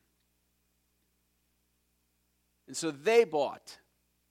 [2.67, 3.79] And so they bought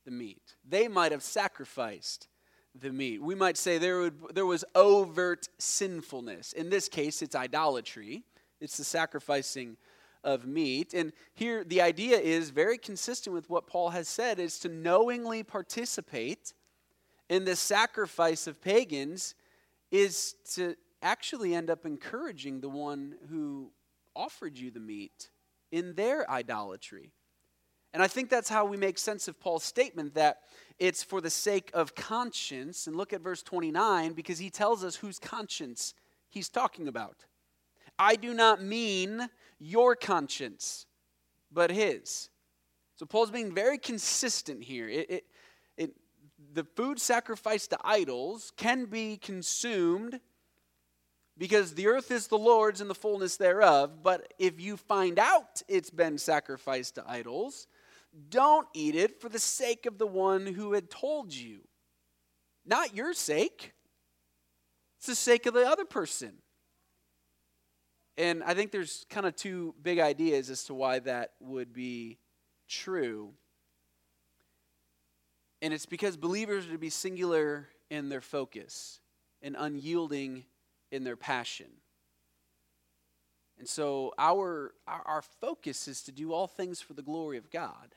[0.05, 0.55] the meat.
[0.67, 2.27] They might have sacrificed
[2.73, 3.21] the meat.
[3.21, 6.53] We might say there, would, there was overt sinfulness.
[6.53, 8.23] In this case, it's idolatry.
[8.59, 9.77] It's the sacrificing
[10.23, 10.93] of meat.
[10.93, 15.43] And here the idea is very consistent with what Paul has said is to knowingly
[15.43, 16.53] participate
[17.29, 19.35] in the sacrifice of pagans
[19.89, 23.71] is to actually end up encouraging the one who
[24.15, 25.29] offered you the meat
[25.71, 27.11] in their idolatry.
[27.93, 30.41] And I think that's how we make sense of Paul's statement that
[30.79, 32.87] it's for the sake of conscience.
[32.87, 35.93] And look at verse 29 because he tells us whose conscience
[36.29, 37.25] he's talking about.
[37.99, 40.85] I do not mean your conscience,
[41.51, 42.29] but his.
[42.95, 44.87] So Paul's being very consistent here.
[44.87, 45.25] It, it,
[45.77, 45.91] it,
[46.53, 50.19] the food sacrificed to idols can be consumed
[51.37, 54.03] because the earth is the Lord's and the fullness thereof.
[54.03, 57.67] But if you find out it's been sacrificed to idols,
[58.29, 61.59] don't eat it for the sake of the one who had told you.
[62.65, 63.73] Not your sake,
[64.97, 66.33] it's the sake of the other person.
[68.17, 72.19] And I think there's kind of two big ideas as to why that would be
[72.67, 73.31] true.
[75.61, 78.99] And it's because believers are to be singular in their focus
[79.41, 80.43] and unyielding
[80.91, 81.67] in their passion.
[83.57, 87.95] And so our, our, focus is to do all things for the glory of God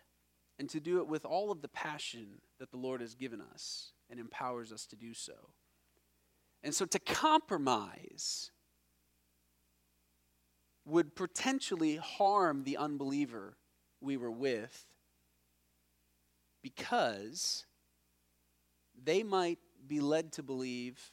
[0.59, 3.93] and to do it with all of the passion that the Lord has given us
[4.09, 5.51] and empowers us to do so.
[6.63, 8.51] And so to compromise
[10.87, 13.57] would potentially harm the unbeliever
[14.01, 14.87] we were with
[16.63, 17.67] because
[19.03, 21.13] they might be led to believe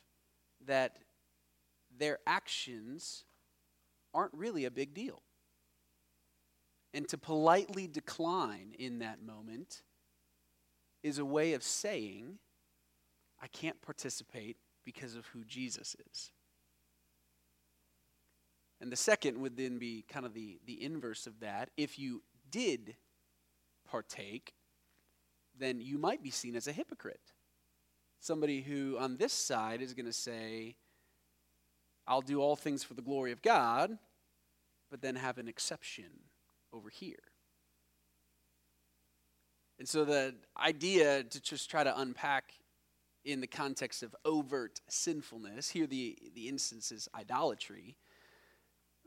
[0.66, 0.98] that
[1.98, 3.26] their actions
[4.14, 5.22] aren't really a big deal.
[6.94, 9.82] And to politely decline in that moment
[11.04, 12.38] is a way of saying,
[13.42, 16.32] I can't participate because of who Jesus is.
[18.82, 21.70] And the second would then be kind of the, the inverse of that.
[21.78, 22.96] If you did
[23.90, 24.54] partake,
[25.58, 27.34] then you might be seen as a hypocrite.
[28.20, 30.76] Somebody who on this side is going to say,
[32.08, 33.98] I'll do all things for the glory of God,
[34.90, 36.10] but then have an exception
[36.74, 37.24] over here.
[39.80, 42.54] And so the idea to just try to unpack
[43.26, 47.98] in the context of overt sinfulness, here the, the instance is idolatry,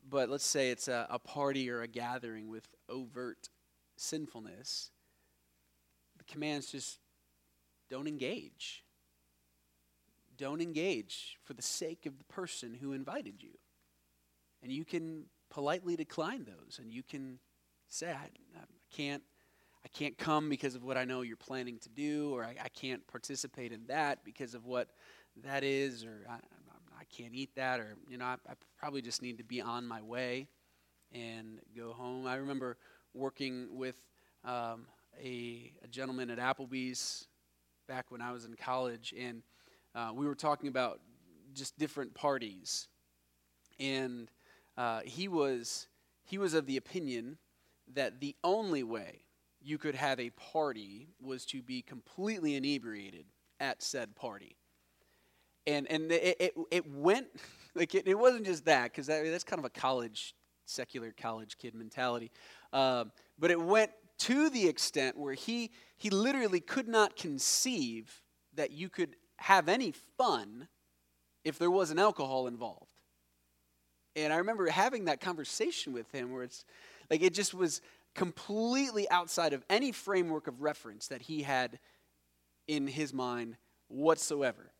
[0.08, 3.48] but let's say it's a, a party or a gathering with overt
[3.96, 4.90] sinfulness,
[6.18, 6.98] the commands just
[7.90, 8.84] don't engage.
[10.36, 13.52] Don't engage for the sake of the person who invited you.
[14.62, 17.38] And you can politely decline those and you can
[17.94, 18.64] say, I, I
[18.94, 19.22] can't.
[19.84, 22.68] I can't come because of what I know you're planning to do, or I, I
[22.70, 24.88] can't participate in that because of what
[25.42, 26.36] that is, or I,
[26.98, 29.86] I can't eat that, or you know, I, I probably just need to be on
[29.86, 30.48] my way
[31.12, 32.26] and go home.
[32.26, 32.78] I remember
[33.12, 33.96] working with
[34.44, 34.86] um,
[35.22, 37.28] a, a, gentleman at Applebee's
[37.86, 39.42] back when I was in college, and
[39.94, 41.00] uh, we were talking about
[41.52, 42.88] just different parties,
[43.78, 44.30] and
[44.78, 45.88] uh, he was
[46.24, 47.36] he was of the opinion
[47.92, 49.20] that the only way
[49.60, 53.26] you could have a party was to be completely inebriated
[53.60, 54.56] at said party
[55.66, 57.26] and and it it, it went
[57.74, 60.34] like it, it wasn't just that because that, that's kind of a college
[60.66, 62.30] secular college kid mentality,
[62.72, 63.04] uh,
[63.38, 68.22] but it went to the extent where he he literally could not conceive
[68.54, 70.68] that you could have any fun
[71.44, 72.92] if there wasn't alcohol involved.
[74.16, 76.64] And I remember having that conversation with him where it's
[77.10, 77.80] like it just was
[78.14, 81.78] completely outside of any framework of reference that he had
[82.66, 83.56] in his mind
[83.88, 84.72] whatsoever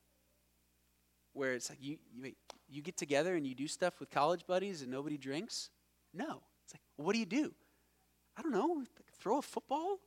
[1.34, 2.32] where it's like you, you,
[2.68, 5.68] you get together and you do stuff with college buddies and nobody drinks?
[6.14, 6.42] No.
[6.64, 7.52] It's like, what do you do?
[8.36, 8.84] I don't know.
[9.20, 9.98] Throw a football,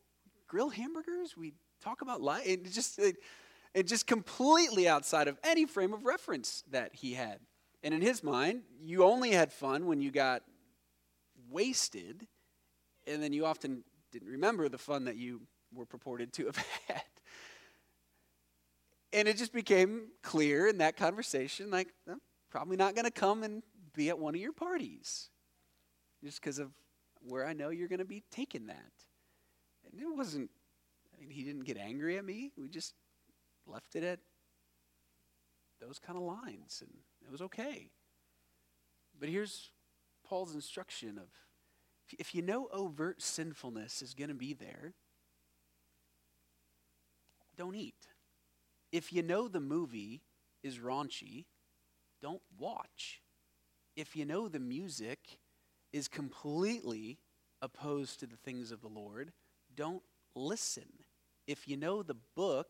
[0.47, 1.38] grill hamburgers.
[1.38, 2.43] We talk about life.
[2.45, 3.18] It just, it,
[3.74, 7.39] it just completely outside of any frame of reference that he had.
[7.84, 10.43] And in his mind, you only had fun when you got
[11.50, 12.28] wasted,
[13.06, 15.41] and then you often didn't remember the fun that you
[15.74, 17.02] were purported to have had.
[19.14, 22.22] And it just became clear in that conversation like, I'm
[22.52, 25.30] probably not going to come and be at one of your parties
[26.24, 26.72] just because of
[27.22, 28.91] where I know you're going to be taking that.
[29.91, 30.50] And it wasn't,
[31.16, 32.52] I mean, he didn't get angry at me.
[32.58, 32.93] We just
[33.66, 34.20] left it at
[35.80, 36.91] those kind of lines, and
[37.26, 37.89] it was okay.
[39.20, 39.72] But here's
[40.28, 41.30] Paul's instruction of
[42.17, 44.93] if you know overt sinfulness is going to be there,
[47.57, 48.07] don't eat
[48.91, 50.21] if you know the movie
[50.63, 51.45] is raunchy,
[52.21, 53.21] don't watch.
[53.95, 55.39] If you know the music
[55.91, 57.19] is completely
[57.61, 59.32] opposed to the things of the Lord,
[59.75, 60.03] don't
[60.36, 60.89] listen.
[61.47, 62.69] If you know the book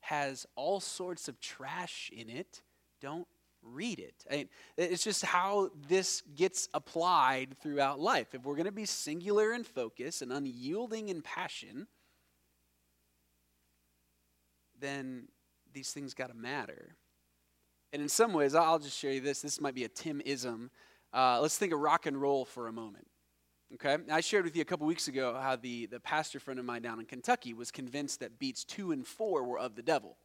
[0.00, 2.62] has all sorts of trash in it,
[3.00, 3.26] don't
[3.62, 4.24] read it.
[4.30, 8.34] I mean, it's just how this gets applied throughout life.
[8.34, 11.86] If we're going to be singular in focus and unyielding in passion,
[14.80, 15.28] then
[15.72, 16.96] these things got to matter.
[17.92, 19.42] And in some ways, I'll just show you this.
[19.42, 20.70] This might be a Tim ism.
[21.12, 23.06] Uh, let's think of rock and roll for a moment.
[23.74, 23.96] Okay?
[24.10, 26.82] I shared with you a couple weeks ago how the, the pastor friend of mine
[26.82, 30.16] down in Kentucky was convinced that beats two and four were of the devil.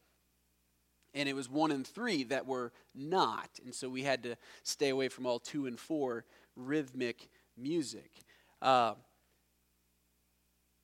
[1.17, 3.49] And it was one and three that were not.
[3.65, 8.11] And so we had to stay away from all two and four rhythmic music.
[8.61, 8.93] Uh,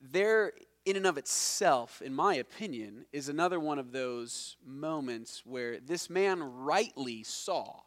[0.01, 0.53] there
[0.85, 6.09] in and of itself, in my opinion, is another one of those moments where this
[6.09, 7.81] man rightly saw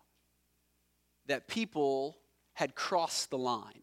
[1.27, 2.17] that people
[2.55, 3.83] had crossed the line,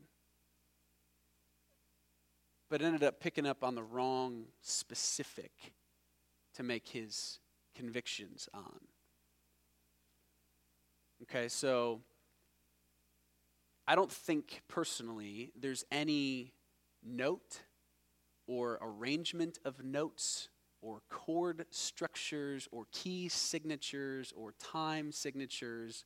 [2.69, 5.51] but ended up picking up on the wrong specific
[6.55, 7.39] to make his
[7.75, 8.79] convictions on.
[11.23, 12.01] Okay, so
[13.87, 16.53] I don't think personally there's any
[17.03, 17.61] note
[18.47, 20.49] or arrangement of notes
[20.81, 26.05] or chord structures or key signatures or time signatures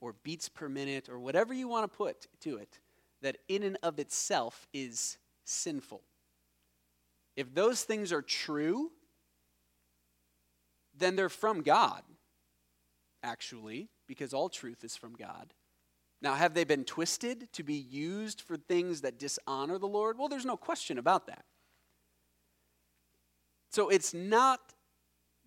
[0.00, 2.80] or beats per minute or whatever you want to put to it
[3.22, 6.02] that in and of itself is sinful.
[7.36, 8.90] If those things are true,
[10.98, 12.02] then they're from God,
[13.22, 15.52] actually, because all truth is from God.
[16.22, 20.18] Now, have they been twisted to be used for things that dishonor the Lord?
[20.18, 21.44] Well, there's no question about that.
[23.70, 24.74] So it's not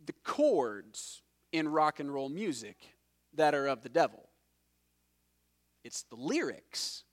[0.06, 1.22] the chords
[1.52, 2.78] in rock and roll music
[3.34, 4.30] that are of the devil,
[5.84, 7.04] it's the lyrics.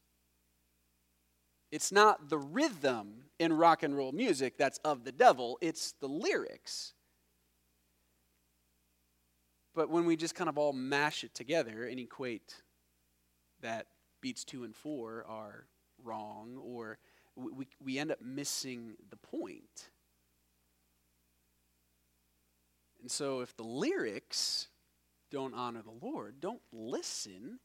[1.72, 6.06] It's not the rhythm in rock and roll music that's of the devil, it's the
[6.06, 6.94] lyrics.
[9.76, 12.54] But when we just kind of all mash it together and equate
[13.60, 13.88] that
[14.22, 15.66] beats two and four are
[16.02, 16.98] wrong, or
[17.36, 19.90] we, we end up missing the point.
[23.02, 24.68] And so, if the lyrics
[25.30, 27.60] don't honor the Lord, don't listen.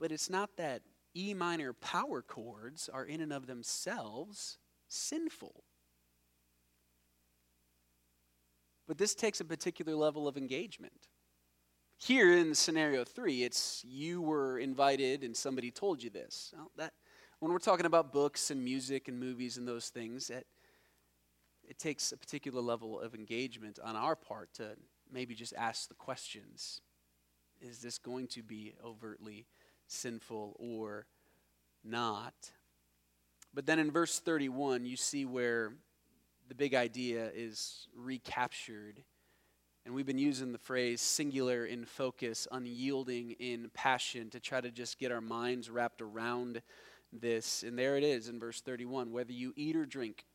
[0.00, 0.80] But it's not that
[1.14, 4.56] E minor power chords are in and of themselves
[4.88, 5.62] sinful.
[8.86, 11.08] But this takes a particular level of engagement.
[12.00, 16.54] Here in scenario three, it's you were invited and somebody told you this.
[16.56, 16.92] Well, that,
[17.40, 20.46] when we're talking about books and music and movies and those things, it,
[21.68, 24.76] it takes a particular level of engagement on our part to
[25.12, 26.80] maybe just ask the questions
[27.60, 29.46] Is this going to be overtly
[29.88, 31.06] sinful or
[31.82, 32.52] not?
[33.52, 35.72] But then in verse 31, you see where
[36.48, 39.02] the big idea is recaptured
[39.84, 44.70] and we've been using the phrase singular in focus, unyielding in passion to try to
[44.70, 46.62] just get our minds wrapped around
[47.12, 47.62] this.
[47.62, 50.26] And there it is in verse 31 whether you eat or drink,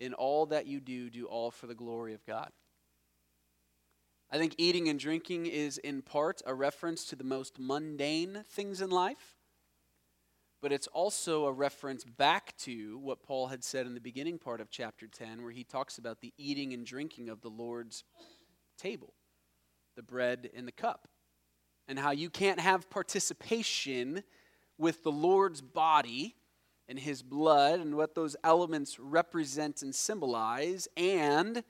[0.00, 2.50] in all that you do, do all for the glory of God.
[4.30, 8.82] I think eating and drinking is in part a reference to the most mundane things
[8.82, 9.36] in life,
[10.60, 14.60] but it's also a reference back to what Paul had said in the beginning part
[14.60, 18.04] of chapter 10, where he talks about the eating and drinking of the Lord's
[18.78, 19.12] table,
[19.96, 21.08] the bread and the cup,
[21.86, 24.22] and how you can't have participation
[24.78, 26.36] with the Lord's body
[26.88, 31.62] and his blood and what those elements represent and symbolize, and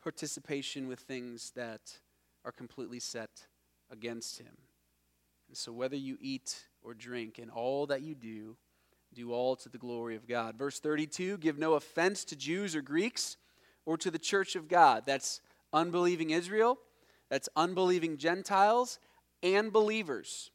[0.00, 1.98] participation with things that
[2.44, 3.48] are completely set
[3.90, 4.56] against him.
[5.48, 8.56] And so, whether you eat or drink, and all that you do,
[9.14, 10.56] do all to the glory of God.
[10.56, 13.36] Verse 32 give no offense to Jews or Greeks
[13.84, 15.04] or to the church of God.
[15.06, 15.40] That's
[15.72, 16.78] unbelieving Israel,
[17.30, 18.98] that's unbelieving Gentiles,
[19.42, 20.50] and believers.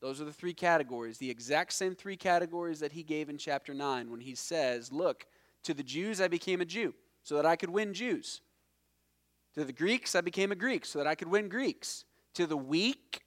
[0.00, 3.72] Those are the three categories, the exact same three categories that he gave in chapter
[3.72, 5.26] 9 when he says, Look,
[5.62, 8.40] to the Jews I became a Jew so that I could win Jews.
[9.54, 12.04] To the Greeks I became a Greek so that I could win Greeks.
[12.34, 13.20] To the weak,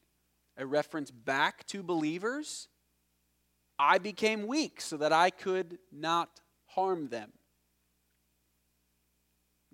[0.57, 2.67] a reference back to believers,
[3.77, 7.31] I became weak so that I could not harm them.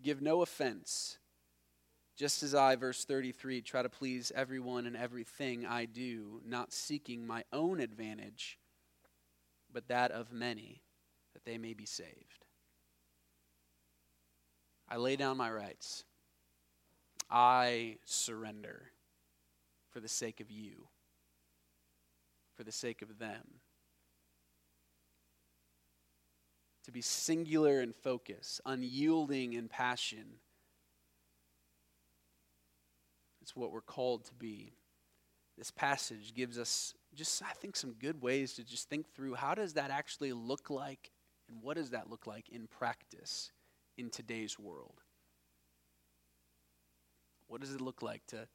[0.02, 1.18] Give no offense.
[2.18, 7.26] Just as I, verse 33, try to please everyone and everything I do, not seeking
[7.26, 8.60] my own advantage,
[9.72, 10.82] but that of many,
[11.34, 12.46] that they may be saved.
[14.90, 16.04] I lay down my rights.
[17.30, 18.92] I surrender
[19.90, 20.88] for the sake of you,
[22.56, 23.61] for the sake of them.
[26.92, 30.26] To be singular in focus, unyielding in passion.
[33.42, 34.74] It's what we're called to be.
[35.58, 39.56] This passage gives us just, I think, some good ways to just think through how
[39.56, 41.12] does that actually look like
[41.48, 43.52] and what does that look like in practice
[43.98, 45.00] in today's world?
[47.48, 48.48] What does it look like to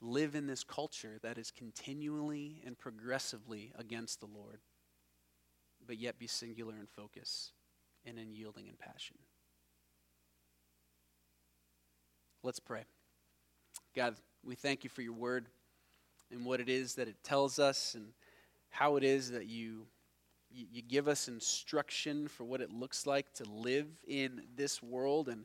[0.00, 4.58] live in this culture that is continually and progressively against the Lord?
[5.86, 7.52] But yet be singular in focus
[8.04, 9.16] and in yielding and passion.
[12.42, 12.84] Let's pray.
[13.94, 15.46] God, we thank you for your word
[16.30, 18.08] and what it is that it tells us and
[18.70, 19.86] how it is that you,
[20.50, 25.28] you give us instruction for what it looks like to live in this world.
[25.28, 25.44] And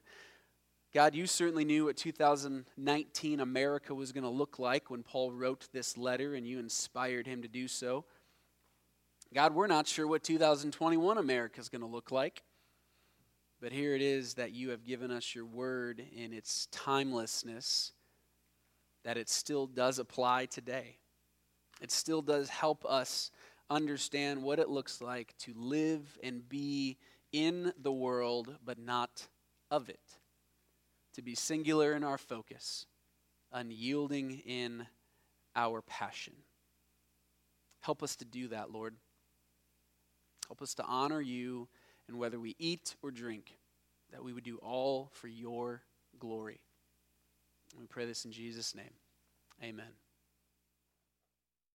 [0.94, 5.68] God, you certainly knew what 2019 America was going to look like when Paul wrote
[5.74, 8.06] this letter, and you inspired him to do so.
[9.34, 12.44] God, we're not sure what 2021 America is going to look like.
[13.60, 17.92] But here it is that you have given us your word in its timelessness,
[19.04, 20.98] that it still does apply today.
[21.82, 23.32] It still does help us
[23.70, 26.98] understand what it looks like to live and be
[27.32, 29.28] in the world, but not
[29.72, 30.00] of it.
[31.16, 32.86] To be singular in our focus,
[33.52, 34.86] unyielding in
[35.56, 36.34] our passion.
[37.82, 38.96] Help us to do that, Lord.
[40.48, 41.68] Help us to honor you,
[42.08, 43.58] and whether we eat or drink,
[44.12, 45.82] that we would do all for your
[46.20, 46.62] glory.
[47.78, 48.94] we pray this in Jesus' name.
[49.62, 50.07] Amen.